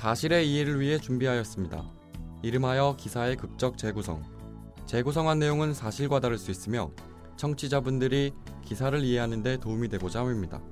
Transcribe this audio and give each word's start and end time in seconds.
사실의 0.00 0.50
이해를 0.50 0.80
위해 0.80 0.96
준비하였습니다. 0.96 1.84
이름하여 2.42 2.96
기사의 2.96 3.36
극적 3.36 3.76
재구성. 3.76 4.22
재구성한 4.86 5.38
내용은 5.38 5.74
사실과 5.74 6.20
다를 6.20 6.38
수 6.38 6.50
있으며 6.50 6.90
청취자분들이 7.36 8.32
기사를 8.64 8.98
이해하는 8.98 9.42
데 9.42 9.58
도움이 9.58 9.90
되고자 9.90 10.20
합니다. 10.20 10.62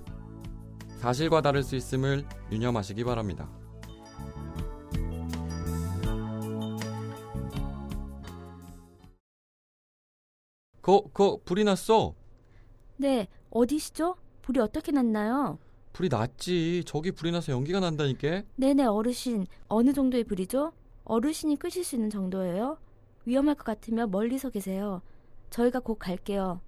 사실과 0.97 1.43
다를 1.43 1.63
수 1.63 1.77
있음을 1.77 2.25
유념하시기 2.51 3.05
바랍니다. 3.05 3.51
거, 10.81 11.03
거, 11.13 11.39
불이 11.45 11.65
났어. 11.65 12.15
네, 12.97 13.29
어디시죠? 13.51 14.17
불이 14.41 14.59
어떻게 14.61 14.91
났나요? 14.91 15.59
불이 15.99 16.09
났지. 16.11 16.85
저기 16.87 17.11
불이 17.11 17.33
나서 17.33 17.51
연기가 17.51 17.81
난다니까. 17.81 18.43
네네, 18.55 18.85
어르신. 18.85 19.49
어느 19.67 19.93
정도의 19.93 20.23
불이죠? 20.23 20.73
어르신이 21.03 21.57
끄실 21.57 21.83
수 21.83 21.97
있는 21.97 22.09
정도예요? 22.09 22.79
위험할 23.25 23.57
것 23.57 23.65
같으면 23.65 24.09
멀리서 24.13 24.49
계세요. 24.51 25.03
저희가 25.51 25.81
곧 25.81 25.97
갈게요. 25.97 26.61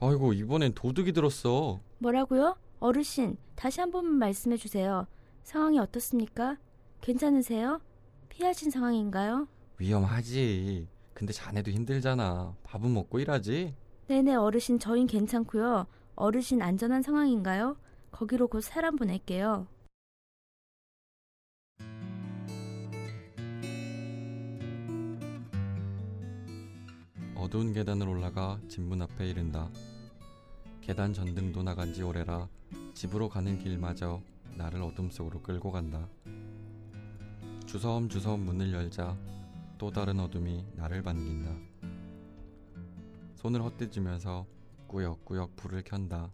아이고, 0.00 0.32
이번엔 0.32 0.72
도둑이 0.74 1.12
들었어. 1.12 1.78
뭐라고요? 1.98 2.56
어르신, 2.80 3.36
다시 3.54 3.78
한 3.80 3.92
번만 3.92 4.14
말씀해 4.14 4.56
주세요. 4.56 5.06
상황이 5.44 5.78
어떻습니까? 5.78 6.56
괜찮으세요? 7.02 7.80
피하신 8.28 8.72
상황인가요? 8.72 9.46
위험하지. 9.78 10.88
근데 11.14 11.32
자네도 11.32 11.70
힘들잖아. 11.70 12.56
밥은 12.64 12.92
먹고 12.92 13.20
일하지? 13.20 13.72
네네, 14.08 14.34
어르신, 14.34 14.80
저흰 14.80 15.06
괜찮고요. 15.06 15.86
어르신 16.16 16.60
안전한 16.60 17.02
상황인가요? 17.02 17.76
거기로 18.10 18.48
곧 18.48 18.60
사람 18.60 18.96
보낼게요. 18.96 19.66
어두운 27.34 27.72
계단을 27.72 28.06
올라가 28.06 28.60
집문 28.68 29.00
앞에 29.02 29.28
이른다. 29.30 29.70
계단 30.82 31.14
전등도 31.14 31.62
나간 31.62 31.94
지 31.94 32.02
오래라 32.02 32.48
집으로 32.94 33.28
가는 33.28 33.58
길마저 33.58 34.20
나를 34.56 34.82
어둠 34.82 35.10
속으로 35.10 35.40
끌고 35.40 35.72
간다. 35.72 36.08
주섬주섬 37.66 38.40
문을 38.40 38.72
열자 38.72 39.16
또 39.78 39.90
다른 39.90 40.20
어둠이 40.20 40.66
나를 40.74 41.02
반긴다. 41.02 41.56
손을 43.36 43.62
헛디지면서 43.62 44.44
꾸역꾸역 44.86 45.56
불을 45.56 45.82
켠다. 45.82 46.30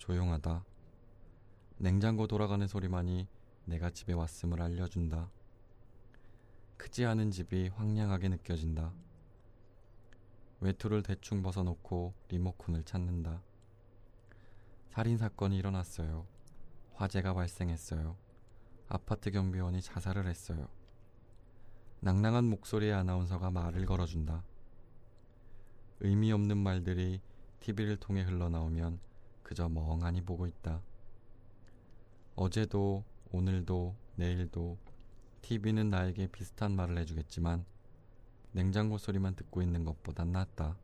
조용하다. 0.00 0.64
냉장고 1.76 2.26
돌아가는 2.26 2.66
소리만이 2.66 3.28
내가 3.66 3.90
집에 3.90 4.14
왔음을 4.14 4.62
알려준다. 4.62 5.30
크지 6.78 7.04
않은 7.04 7.30
집이 7.30 7.68
황량하게 7.68 8.30
느껴진다. 8.30 8.92
외투를 10.60 11.02
대충 11.02 11.42
벗어놓고 11.42 12.14
리모컨을 12.28 12.82
찾는다. 12.84 13.42
살인사건이 14.88 15.58
일어났어요. 15.58 16.26
화재가 16.94 17.34
발생했어요. 17.34 18.16
아파트 18.88 19.30
경비원이 19.30 19.82
자살을 19.82 20.26
했어요. 20.26 20.68
낭낭한 22.00 22.46
목소리의 22.46 22.94
아나운서가 22.94 23.50
말을 23.50 23.84
걸어준다. 23.84 24.44
의미 26.00 26.32
없는 26.32 26.56
말들이 26.56 27.20
TV를 27.60 27.98
통해 27.98 28.22
흘러나오면 28.22 29.09
그저 29.50 29.68
멍하니 29.68 30.22
보고 30.22 30.46
있다. 30.46 30.80
어제도, 32.36 33.02
오늘도, 33.32 33.96
내일도 34.14 34.78
TV는 35.42 35.90
나에게 35.90 36.28
비슷한 36.28 36.70
말을 36.76 36.96
해주겠지만 36.98 37.64
냉장고 38.52 38.96
소리만 38.96 39.34
듣고 39.34 39.60
있는 39.60 39.84
것보단 39.84 40.30
낫다. 40.30 40.76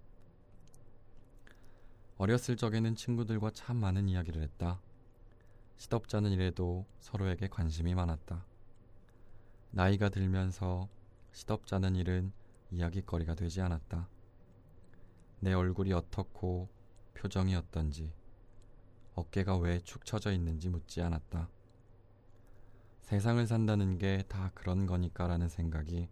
어렸을 2.16 2.56
적에는 2.56 2.96
친구들과 2.96 3.52
참 3.52 3.76
많은 3.76 4.08
이야기를 4.08 4.42
했다. 4.42 4.80
시덥잖은 5.76 6.32
일에도 6.32 6.86
서로에게 6.98 7.46
관심이 7.46 7.94
많았다. 7.94 8.44
나이가 9.70 10.08
들면서 10.08 10.88
시덥잖은 11.30 11.94
일은 11.94 12.32
이야기거리가 12.72 13.36
되지 13.36 13.60
않았다. 13.60 14.08
내 15.38 15.52
얼굴이 15.52 15.92
어떻고 15.92 16.68
표정이 17.14 17.54
어떤지, 17.54 18.12
어깨가 19.16 19.56
왜 19.56 19.80
축 19.80 20.04
처져 20.04 20.32
있는지 20.32 20.68
묻지 20.68 21.02
않았다. 21.02 21.48
세상을 23.02 23.44
산다는 23.46 23.98
게 23.98 24.22
다 24.28 24.50
그런 24.54 24.86
거니까라는 24.86 25.48
생각이 25.48 26.08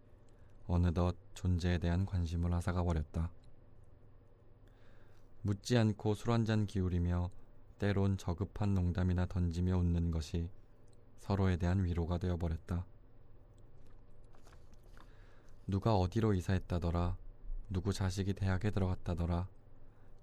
어느덧 0.66 1.16
존재에 1.34 1.78
대한 1.78 2.06
관심을 2.06 2.52
앗아가 2.54 2.82
버렸다. 2.82 3.30
묻지 5.42 5.76
않고 5.76 6.14
술 6.14 6.30
한 6.32 6.44
잔 6.44 6.66
기울이며 6.66 7.30
때론 7.78 8.16
저급한 8.16 8.74
농담이나 8.74 9.26
던지며 9.26 9.76
웃는 9.76 10.10
것이 10.10 10.48
서로에 11.18 11.56
대한 11.56 11.84
위로가 11.84 12.18
되어 12.18 12.36
버렸다. 12.36 12.86
누가 15.66 15.96
어디로 15.96 16.34
이사했다더라. 16.34 17.16
누구 17.70 17.92
자식이 17.92 18.34
대학에 18.34 18.70
들어갔다더라. 18.70 19.48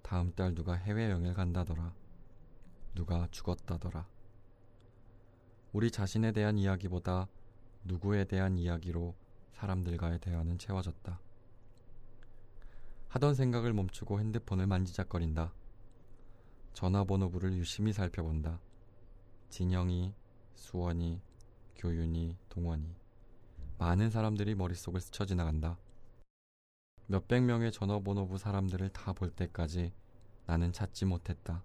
다음 0.01 0.33
달 0.33 0.55
누가 0.55 0.73
해외여행을 0.73 1.33
간다더라. 1.33 1.93
누가 2.93 3.27
죽었다더라. 3.31 4.07
우리 5.73 5.89
자신에 5.91 6.31
대한 6.31 6.57
이야기보다 6.57 7.27
누구에 7.85 8.25
대한 8.25 8.57
이야기로 8.57 9.15
사람들과의 9.53 10.19
대화는 10.19 10.57
채워졌다. 10.57 11.19
하던 13.09 13.35
생각을 13.35 13.73
멈추고 13.73 14.19
핸드폰을 14.19 14.67
만지작거린다. 14.67 15.53
전화번호부를 16.73 17.53
유심히 17.53 17.91
살펴본다. 17.93 18.59
진영이, 19.49 20.13
수원이, 20.55 21.21
교윤이, 21.75 22.37
동원이. 22.49 22.95
많은 23.77 24.09
사람들이 24.09 24.55
머릿속을 24.55 25.01
스쳐 25.01 25.25
지나간다. 25.25 25.77
몇백 27.07 27.43
명의 27.43 27.71
전화번호부 27.71 28.37
사람들을 28.37 28.89
다 28.89 29.11
볼 29.13 29.29
때까지 29.31 29.91
나는 30.45 30.71
찾지 30.71 31.05
못했다. 31.05 31.63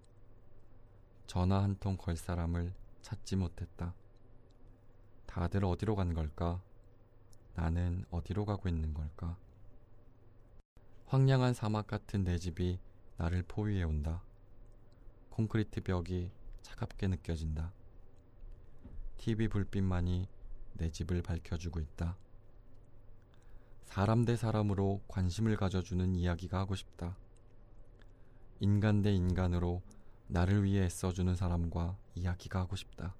전화 1.27 1.63
한 1.63 1.77
통 1.79 1.97
걸 1.97 2.17
사람을 2.17 2.73
찾지 3.03 3.37
못했다. 3.37 3.95
다들 5.27 5.65
어디로 5.65 5.97
간 5.97 6.15
걸까? 6.15 6.63
나는 7.55 8.05
어디로 8.11 8.45
가고 8.45 8.69
있는 8.69 8.95
걸까? 8.95 9.37
황량한 11.07 11.55
사막 11.55 11.87
같은 11.87 12.25
내 12.25 12.39
집이 12.39 12.79
나를 13.17 13.45
포위해 13.47 13.83
온다. 13.83 14.23
콘크리트 15.31 15.81
벽이 15.83 16.31
차갑게 16.63 17.09
느껴진다. 17.09 17.73
TV 19.19 19.49
불빛만이 19.49 20.29
내 20.75 20.91
집을 20.91 21.23
밝혀주고 21.23 21.81
있다. 21.81 22.17
사람 23.85 24.25
대 24.25 24.37
사람으로 24.37 25.03
관심을 25.09 25.57
가져주는 25.57 26.15
이야기가 26.15 26.59
하고 26.59 26.75
싶다. 26.75 27.17
인간 28.61 29.03
대 29.03 29.13
인간으로 29.13 29.83
나를 30.29 30.65
위해 30.65 30.85
애써주는 30.85 31.35
사람과 31.35 31.97
이야기가 32.15 32.61
하고 32.61 32.77
싶다. 32.77 33.15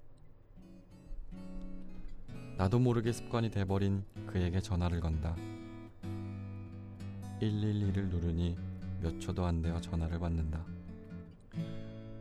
나도 2.57 2.79
모르게 2.79 3.11
습관이 3.11 3.51
돼버린 3.51 4.03
그에게 4.25 4.59
전화를 4.59 4.99
건다. 4.99 5.35
112를 7.39 8.09
누르니 8.09 8.57
몇 9.01 9.19
초도 9.19 9.45
안 9.45 9.61
되어 9.61 9.79
전화를 9.79 10.19
받는다. 10.19 10.65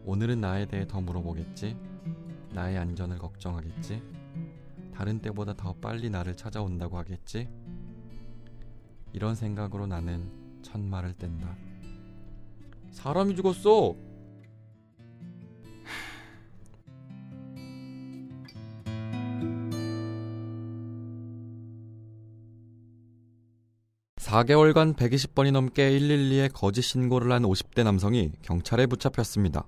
오늘은 0.04 0.40
나에 0.40 0.66
대해 0.66 0.86
더 0.86 1.00
물어보겠지? 1.00 1.76
나의 2.52 2.78
안전을 2.78 3.18
걱정하겠지? 3.18 4.02
다른 4.94 5.20
때보다 5.20 5.54
더 5.54 5.74
빨리 5.74 6.10
나를 6.10 6.36
찾아온다고 6.36 6.96
하겠지? 6.98 7.48
이런 9.12 9.34
생각으로 9.34 9.86
나는 9.86 10.30
첫말을 10.62 11.14
뗀다. 11.14 11.56
사람이 12.90 13.34
죽었어! 13.34 14.05
(4개월간) 24.36 24.96
(120번이) 24.96 25.50
넘게 25.50 25.88
(112) 25.88 26.40
에 26.40 26.48
거짓 26.48 26.82
신고를 26.82 27.32
한 27.32 27.44
(50대) 27.44 27.84
남성이 27.84 28.32
경찰에 28.42 28.84
붙잡혔습니다. 28.84 29.66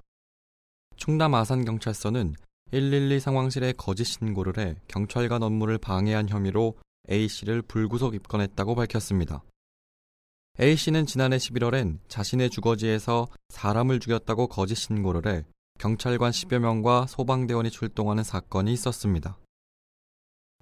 충남 0.97 1.35
아산경찰서는 1.35 2.35
112 2.70 3.19
상황실에 3.19 3.73
거짓 3.73 4.05
신고를 4.05 4.59
해 4.59 4.76
경찰관 4.87 5.43
업무를 5.43 5.79
방해한 5.79 6.29
혐의로 6.29 6.76
A씨를 7.11 7.62
불구속 7.62 8.15
입건했다고 8.15 8.75
밝혔습니다. 8.75 9.43
A씨는 10.61 11.06
지난해 11.06 11.38
11월엔 11.38 12.00
자신의 12.09 12.50
주거지에서 12.50 13.26
사람을 13.49 14.00
죽였다고 14.00 14.49
거짓 14.49 14.75
신고를 14.75 15.32
해 15.32 15.44
경찰관 15.79 16.31
10여 16.32 16.59
명과 16.59 17.06
소방대원이 17.06 17.70
출동하는 17.70 18.23
사건이 18.23 18.70
있었습니다. 18.75 19.38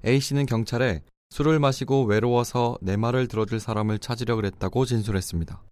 A씨는 0.05 0.47
경찰에 0.47 1.03
술을 1.37 1.59
마시고 1.59 2.05
외로워서 2.05 2.79
내 2.81 2.97
말을 2.97 3.29
들어줄 3.29 3.61
사람을 3.61 3.99
찾으려 3.99 4.37
그랬다고 4.37 4.87
진술했습니다. 4.87 5.61